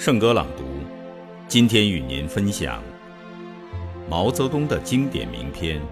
[0.00, 0.62] 圣歌朗读，
[1.48, 2.80] 今天与您分享
[4.08, 5.80] 毛泽东的经典名篇《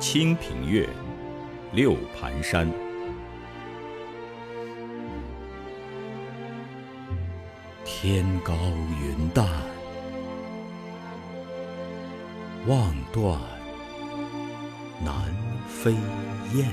[0.00, 0.84] 清平乐·
[1.72, 2.66] 六盘山》。
[7.84, 8.54] 天高
[9.00, 9.46] 云淡，
[12.66, 13.38] 望断
[15.00, 15.14] 南
[15.68, 15.92] 飞
[16.52, 16.66] 雁。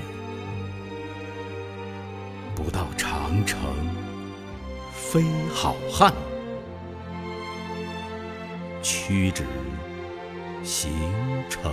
[2.56, 3.60] 不到长城
[4.92, 6.12] 非好汉，
[8.82, 9.44] 屈指
[10.64, 10.92] 行
[11.50, 11.72] 程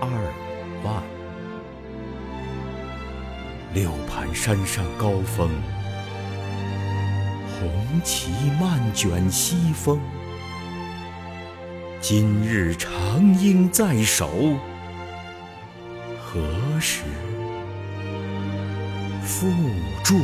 [0.00, 0.08] 二
[0.82, 1.02] 万。
[3.74, 5.50] 六盘山上高峰。
[7.58, 7.70] 红
[8.04, 8.30] 旗
[8.60, 9.98] 漫卷西风，
[12.02, 12.90] 今日长
[13.38, 14.28] 缨在手，
[16.20, 17.04] 何时
[19.22, 19.48] 复
[20.04, 20.18] 驻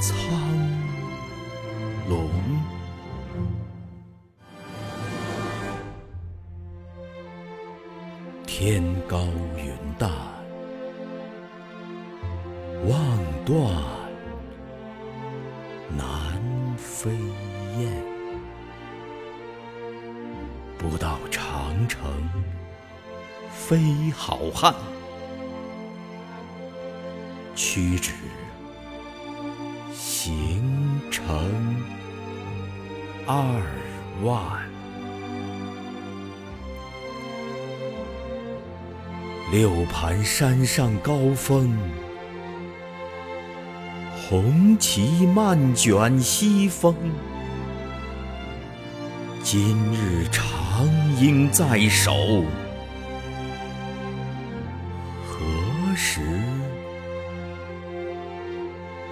[0.00, 0.18] 苍
[2.08, 2.28] 龙？
[8.66, 9.26] 天高
[9.58, 10.10] 云淡，
[12.88, 12.98] 望
[13.44, 13.60] 断。
[15.94, 16.40] 南
[16.78, 17.10] 飞
[17.76, 17.92] 雁，
[20.78, 22.00] 不到长城
[23.50, 24.74] 非好汉。
[27.54, 28.14] 屈指
[29.92, 31.36] 行程
[33.26, 33.44] 二
[34.22, 34.73] 万。
[39.52, 41.76] 六盘山上高峰。
[44.16, 46.94] 红旗漫卷西风，
[49.42, 50.88] 今日长
[51.20, 52.42] 缨在手，
[55.28, 56.20] 何时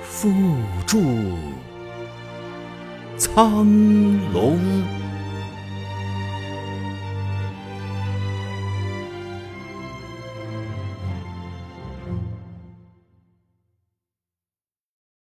[0.02, 0.32] 复
[0.86, 1.02] 驻
[3.18, 3.66] 苍
[4.32, 4.58] 龙？